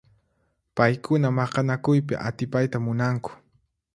[0.75, 3.31] Paykuna maqanakuypi atipayta munanku.